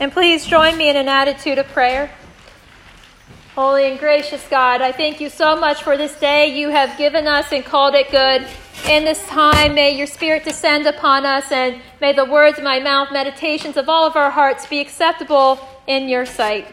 [0.00, 2.10] And please join me in an attitude of prayer.
[3.54, 7.26] Holy and gracious God, I thank you so much for this day you have given
[7.26, 8.46] us and called it good.
[8.86, 12.78] In this time, may your Spirit descend upon us, and may the words of my
[12.78, 15.58] mouth, meditations of all of our hearts be acceptable
[15.88, 16.68] in your sight.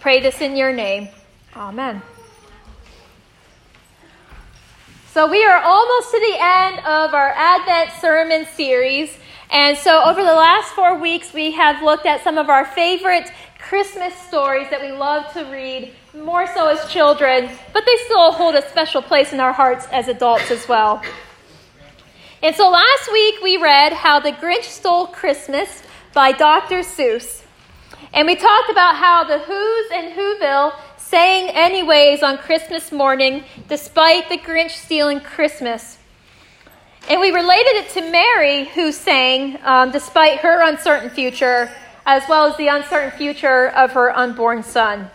[0.00, 1.08] Pray this in your name.
[1.54, 2.00] Amen.
[5.18, 9.18] So, we are almost to the end of our Advent sermon series.
[9.50, 13.28] And so, over the last four weeks, we have looked at some of our favorite
[13.58, 18.54] Christmas stories that we love to read, more so as children, but they still hold
[18.54, 21.02] a special place in our hearts as adults as well.
[22.40, 25.82] And so, last week we read How the Grinch Stole Christmas
[26.14, 26.82] by Dr.
[26.82, 27.42] Seuss.
[28.14, 30.74] And we talked about how the Who's and Whoville
[31.08, 35.96] sang anyways on Christmas morning, despite the Grinch stealing Christmas.
[37.08, 41.72] And we related it to Mary, who sang um, despite her uncertain future,
[42.04, 45.10] as well as the uncertain future of her unborn son.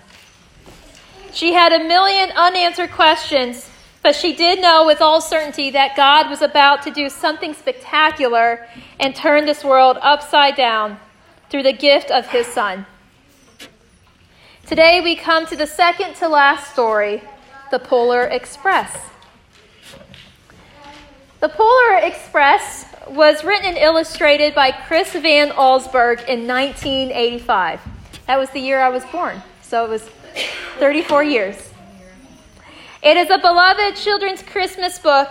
[1.31, 3.69] She had a million unanswered questions,
[4.01, 8.67] but she did know with all certainty that God was about to do something spectacular
[8.99, 10.97] and turn this world upside down
[11.51, 12.87] through the gift of his son.
[14.73, 17.21] Today we come to the second to last story,
[17.69, 18.91] the Polar Express.
[21.41, 27.81] The Polar Express was written and illustrated by Chris Van Allsburg in 1985.
[28.25, 30.09] That was the year I was born, so it was
[30.79, 31.69] 34 years.
[33.03, 35.29] It is a beloved children's Christmas book,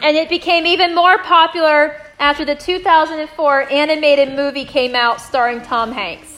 [0.00, 5.90] and it became even more popular after the 2004 animated movie came out starring Tom
[5.90, 6.35] Hanks.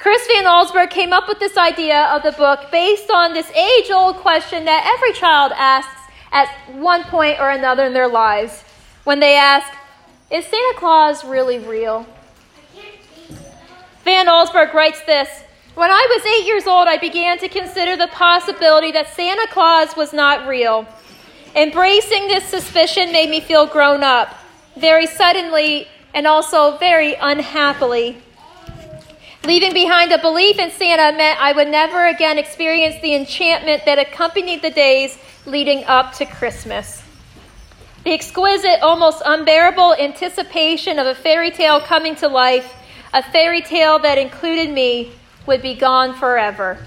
[0.00, 3.90] Chris Van Allsburg came up with this idea of the book based on this age
[3.90, 6.00] old question that every child asks
[6.32, 8.62] at one point or another in their lives
[9.04, 9.70] when they ask,
[10.30, 12.06] Is Santa Claus really real?
[14.02, 15.28] Van Allsburg writes this
[15.74, 19.94] When I was eight years old, I began to consider the possibility that Santa Claus
[19.98, 20.86] was not real.
[21.54, 24.34] Embracing this suspicion made me feel grown up,
[24.78, 28.16] very suddenly and also very unhappily.
[29.44, 33.98] Leaving behind a belief in Santa meant I would never again experience the enchantment that
[33.98, 37.02] accompanied the days leading up to Christmas.
[38.04, 42.74] The exquisite, almost unbearable anticipation of a fairy tale coming to life,
[43.14, 45.12] a fairy tale that included me,
[45.46, 46.86] would be gone forever.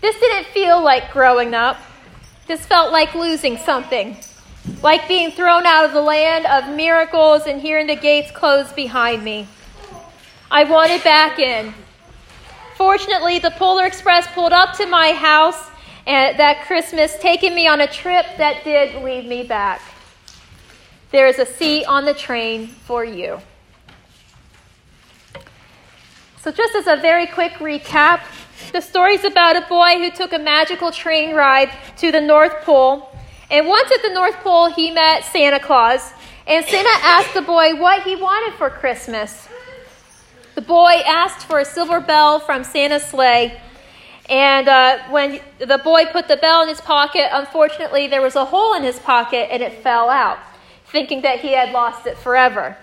[0.00, 1.78] This didn't feel like growing up.
[2.46, 4.16] This felt like losing something,
[4.80, 9.24] like being thrown out of the land of miracles and hearing the gates close behind
[9.24, 9.48] me.
[10.50, 11.74] I wanted back in.
[12.76, 15.70] Fortunately, the Polar Express pulled up to my house
[16.06, 19.80] and that Christmas, taking me on a trip that did lead me back.
[21.10, 23.40] There is a seat on the train for you.
[26.42, 28.20] So, just as a very quick recap,
[28.72, 32.62] the story is about a boy who took a magical train ride to the North
[32.62, 33.10] Pole.
[33.50, 36.12] And once at the North Pole, he met Santa Claus.
[36.46, 39.48] And Santa asked the boy what he wanted for Christmas.
[40.56, 43.60] The boy asked for a silver bell from Santa's sleigh.
[44.30, 48.44] And uh, when the boy put the bell in his pocket, unfortunately, there was a
[48.46, 50.38] hole in his pocket and it fell out,
[50.86, 52.74] thinking that he had lost it forever.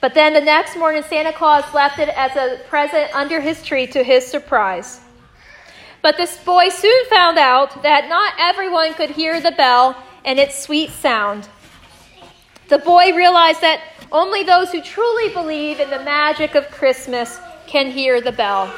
[0.00, 3.88] But then the next morning, Santa Claus left it as a present under his tree
[3.88, 5.00] to his surprise.
[6.02, 10.56] But this boy soon found out that not everyone could hear the bell and its
[10.56, 11.48] sweet sound.
[12.68, 13.80] The boy realized that
[14.12, 18.72] only those who truly believe in the magic of Christmas can hear the bell.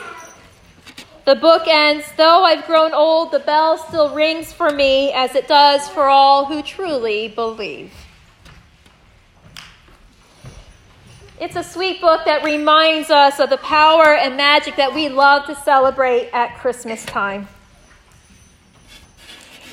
[1.24, 5.48] The book ends Though I've grown old, the bell still rings for me as it
[5.48, 7.92] does for all who truly believe.
[11.40, 15.46] It's a sweet book that reminds us of the power and magic that we love
[15.46, 17.48] to celebrate at Christmas time.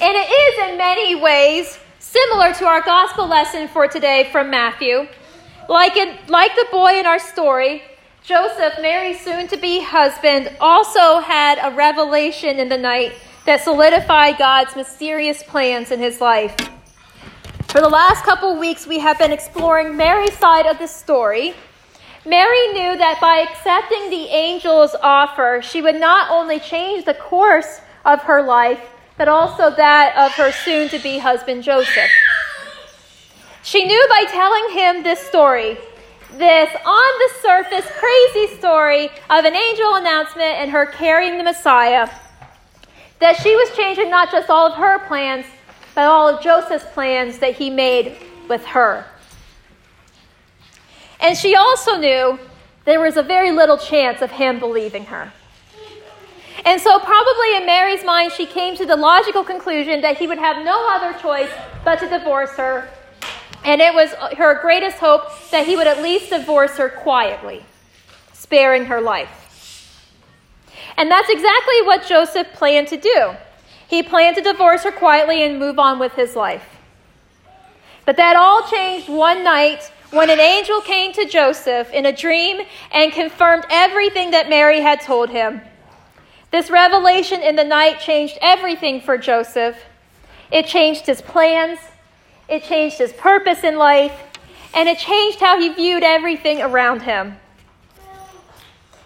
[0.02, 5.08] And it is in many ways similar to our gospel lesson for today from Matthew.
[5.69, 7.84] Like, it, like the boy in our story,
[8.23, 13.14] Joseph, Mary's soon to be husband, also had a revelation in the night
[13.46, 16.55] that solidified God's mysterious plans in his life.
[17.67, 21.53] For the last couple weeks, we have been exploring Mary's side of the story.
[22.26, 27.79] Mary knew that by accepting the angel's offer, she would not only change the course
[28.05, 28.82] of her life,
[29.20, 32.09] but also that of her soon to be husband, Joseph.
[33.64, 35.78] She knew by telling him this story
[36.38, 42.08] this on the surface crazy story of an angel announcement and her carrying the Messiah
[43.20, 45.46] that she was changing not just all of her plans,
[45.96, 48.16] but all of Joseph's plans that he made
[48.47, 49.06] with her.
[51.20, 52.40] And she also knew
[52.85, 55.34] there was a very little chance of him believing her.
[56.66, 60.38] And so, probably in Mary's mind, she came to the logical conclusion that he would
[60.38, 61.50] have no other choice
[61.84, 62.90] but to divorce her.
[63.64, 67.66] And it was her greatest hope that he would at least divorce her quietly,
[68.34, 69.35] sparing her life.
[70.97, 73.34] And that's exactly what Joseph planned to do.
[73.88, 76.78] He planned to divorce her quietly and move on with his life.
[78.06, 82.66] But that all changed one night when an angel came to Joseph in a dream
[82.91, 85.62] and confirmed everything that Mary had told him.
[86.52, 89.78] This revelation in the night changed everything for Joseph.
[90.52, 91.78] It changed his plans,
[92.49, 94.13] it changed his purpose in life,
[94.73, 97.37] and it changed how he viewed everything around him.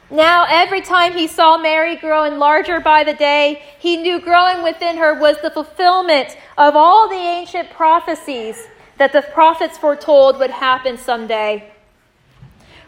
[0.10, 4.98] Now, every time he saw Mary growing larger by the day, he knew growing within
[4.98, 8.68] her was the fulfillment of all the ancient prophecies
[8.98, 11.72] that the prophets foretold would happen someday.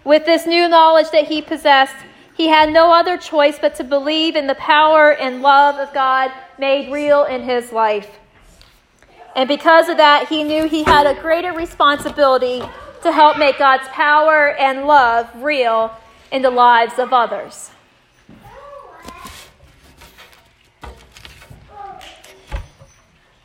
[0.04, 1.96] With this new knowledge that he possessed,
[2.36, 6.31] he had no other choice but to believe in the power and love of God
[6.60, 8.19] made real in his life.
[9.36, 12.64] And because of that, he knew he had a greater responsibility
[13.04, 15.92] to help make God's power and love real
[16.32, 17.70] in the lives of others.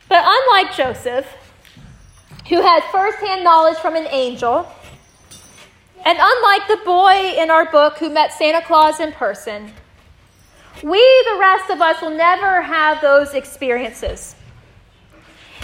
[0.07, 1.27] But unlike Joseph,
[2.49, 4.67] who had firsthand knowledge from an angel,
[6.03, 9.71] and unlike the boy in our book who met Santa Claus in person,
[10.83, 14.35] we, the rest of us, will never have those experiences.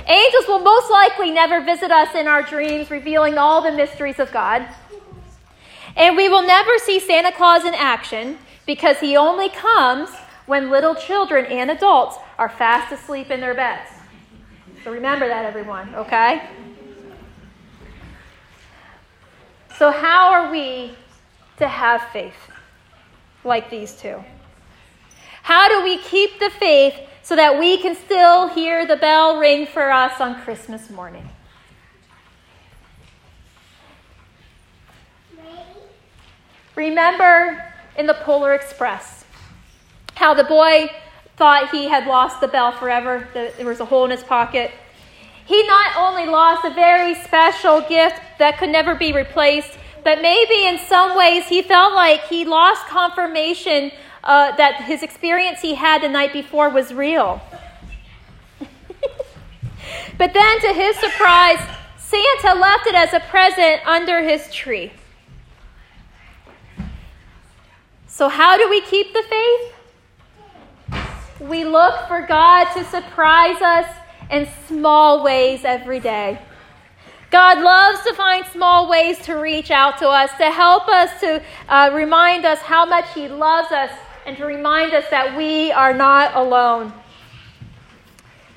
[0.07, 4.31] Angels will most likely never visit us in our dreams, revealing all the mysteries of
[4.31, 4.65] God.
[5.97, 10.09] And we will never see Santa Claus in action because he only comes
[10.45, 13.89] when little children and adults are fast asleep in their beds.
[14.83, 16.49] So remember that, everyone, okay?
[19.77, 20.95] So, how are we
[21.57, 22.33] to have faith
[23.43, 24.23] like these two?
[25.47, 29.65] How do we keep the faith so that we can still hear the bell ring
[29.65, 31.25] for us on Christmas morning?
[36.75, 37.63] Remember
[37.97, 39.23] in the Polar Express
[40.15, 40.89] how the boy
[41.37, 44.71] thought he had lost the bell forever, there was a hole in his pocket.
[45.45, 50.65] He not only lost a very special gift that could never be replaced, but maybe
[50.65, 53.93] in some ways he felt like he lost confirmation
[54.23, 57.41] uh, that his experience he had the night before was real.
[60.17, 61.59] but then, to his surprise,
[61.97, 64.91] Santa left it as a present under his tree.
[68.07, 69.73] So, how do we keep the faith?
[71.39, 73.85] We look for God to surprise us
[74.31, 76.39] in small ways every day.
[77.29, 81.43] God loves to find small ways to reach out to us, to help us, to
[81.67, 83.91] uh, remind us how much He loves us,
[84.27, 86.91] and to remind us that we are not alone.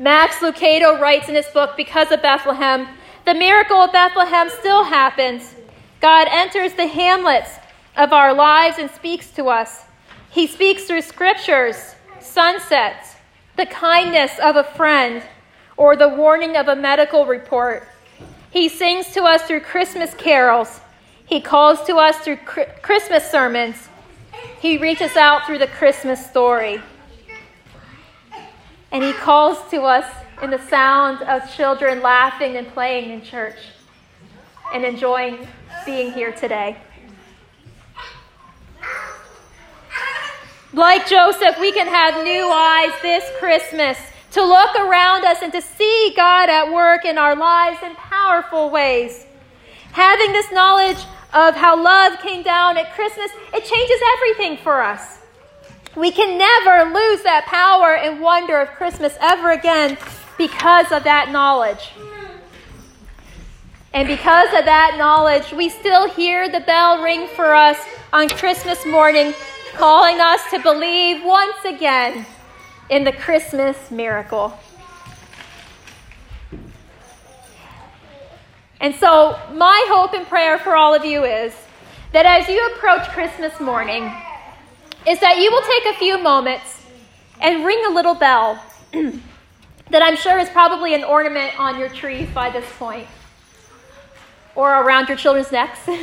[0.00, 2.88] Max Lucado writes in his book, Because of Bethlehem,
[3.24, 5.54] the miracle of Bethlehem still happens.
[6.00, 7.50] God enters the hamlets
[7.96, 9.84] of our lives and speaks to us.
[10.30, 13.14] He speaks through scriptures, sunsets,
[13.56, 15.22] the kindness of a friend,
[15.76, 17.86] or the warning of a medical report.
[18.50, 20.80] He sings to us through Christmas carols.
[21.26, 23.89] He calls to us through Christmas sermons.
[24.60, 26.80] He reaches out through the Christmas story.
[28.92, 30.04] And he calls to us
[30.42, 33.58] in the sound of children laughing and playing in church
[34.74, 35.46] and enjoying
[35.84, 36.76] being here today.
[40.72, 43.98] Like Joseph, we can have new eyes this Christmas
[44.32, 48.70] to look around us and to see God at work in our lives in powerful
[48.70, 49.26] ways.
[49.92, 50.98] Having this knowledge
[51.32, 55.18] of how love came down at Christmas, it changes everything for us.
[55.96, 59.98] We can never lose that power and wonder of Christmas ever again
[60.38, 61.92] because of that knowledge.
[63.92, 67.76] And because of that knowledge, we still hear the bell ring for us
[68.12, 69.34] on Christmas morning,
[69.74, 72.24] calling us to believe once again
[72.88, 74.56] in the Christmas miracle.
[78.80, 81.54] And so, my hope and prayer for all of you is
[82.12, 84.10] that as you approach Christmas morning,
[85.06, 86.82] is that you will take a few moments
[87.40, 92.28] and ring a little bell that I'm sure is probably an ornament on your trees
[92.34, 93.06] by this point
[94.54, 95.78] or around your children's necks.
[95.88, 95.98] and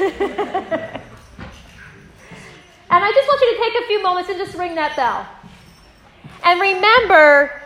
[2.89, 5.27] I just want you to take a few moments and just ring that bell.
[6.43, 7.61] And remember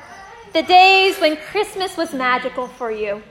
[0.54, 3.22] the days when Christmas was magical for you.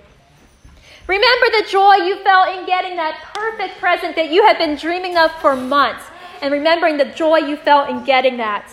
[1.06, 5.16] Remember the joy you felt in getting that perfect present that you had been dreaming
[5.16, 6.04] of for months,
[6.42, 8.70] and remembering the joy you felt in getting that.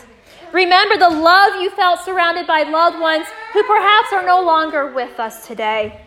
[0.54, 5.20] Remember the love you felt surrounded by loved ones who perhaps are no longer with
[5.20, 6.02] us today.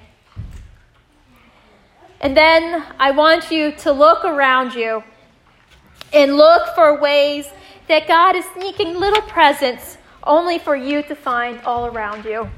[2.21, 5.03] And then I want you to look around you
[6.13, 7.49] and look for ways
[7.89, 12.51] that God is sneaking little presents only for you to find all around you.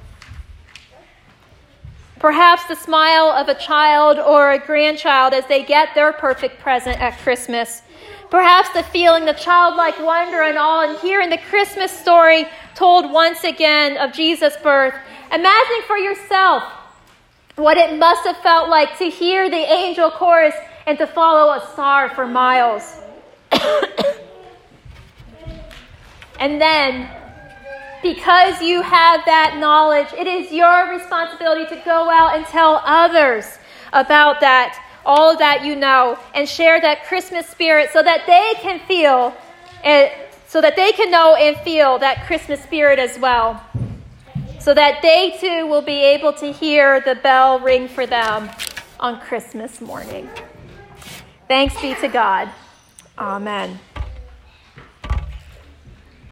[2.22, 7.02] Perhaps the smile of a child or a grandchild as they get their perfect present
[7.02, 7.82] at Christmas.
[8.30, 13.42] Perhaps the feeling of childlike wonder and awe and hearing the Christmas story told once
[13.42, 14.94] again of Jesus' birth.
[15.32, 16.62] Imagine for yourself
[17.56, 20.54] what it must have felt like to hear the angel chorus
[20.86, 23.00] and to follow a star for miles.
[26.38, 27.10] and then
[28.02, 33.58] because you have that knowledge, it is your responsibility to go out and tell others
[33.92, 38.80] about that, all that you know, and share that Christmas spirit so that they can
[38.86, 39.34] feel
[39.84, 40.12] it,
[40.48, 43.64] so that they can know and feel that Christmas spirit as well.
[44.60, 48.50] So that they too will be able to hear the bell ring for them
[49.00, 50.28] on Christmas morning.
[51.48, 52.48] Thanks be to God.
[53.18, 53.78] Amen.